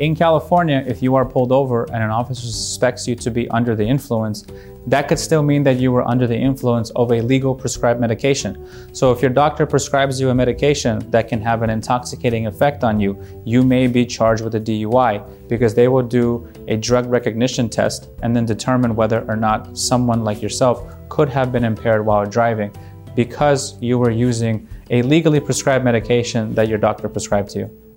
in 0.00 0.16
California, 0.16 0.82
if 0.86 1.02
you 1.02 1.14
are 1.14 1.26
pulled 1.26 1.52
over 1.52 1.84
and 1.92 2.02
an 2.02 2.08
officer 2.08 2.46
suspects 2.46 3.06
you 3.06 3.14
to 3.14 3.30
be 3.30 3.46
under 3.50 3.76
the 3.76 3.84
influence, 3.84 4.46
that 4.86 5.08
could 5.08 5.18
still 5.18 5.42
mean 5.42 5.62
that 5.62 5.76
you 5.76 5.92
were 5.92 6.08
under 6.08 6.26
the 6.26 6.36
influence 6.36 6.88
of 6.96 7.12
a 7.12 7.20
legal 7.20 7.54
prescribed 7.54 8.00
medication. 8.00 8.66
So 8.94 9.12
if 9.12 9.20
your 9.20 9.30
doctor 9.30 9.66
prescribes 9.66 10.18
you 10.18 10.30
a 10.30 10.34
medication 10.34 11.10
that 11.10 11.28
can 11.28 11.42
have 11.42 11.60
an 11.60 11.68
intoxicating 11.68 12.46
effect 12.46 12.82
on 12.82 12.98
you, 12.98 13.22
you 13.44 13.62
may 13.62 13.88
be 13.88 14.06
charged 14.06 14.42
with 14.42 14.54
a 14.54 14.60
DUI 14.60 15.22
because 15.50 15.74
they 15.74 15.88
will 15.88 16.02
do 16.02 16.50
a 16.66 16.78
drug 16.78 17.04
recognition 17.04 17.68
test 17.68 18.08
and 18.22 18.34
then 18.34 18.46
determine 18.46 18.96
whether 18.96 19.20
or 19.28 19.36
not 19.36 19.76
someone 19.76 20.24
like 20.24 20.40
yourself 20.40 20.94
could 21.10 21.28
have 21.28 21.52
been 21.52 21.64
impaired 21.64 22.06
while 22.06 22.24
driving 22.24 22.74
because 23.14 23.76
you 23.82 23.98
were 23.98 24.10
using 24.10 24.66
a 24.88 25.02
legally 25.02 25.40
prescribed 25.40 25.84
medication 25.84 26.54
that 26.54 26.68
your 26.68 26.78
doctor 26.78 27.06
prescribed 27.06 27.50
to 27.50 27.58
you. 27.58 27.89